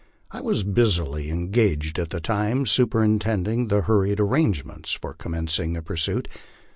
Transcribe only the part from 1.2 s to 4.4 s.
en gaged at the time superintending the hurried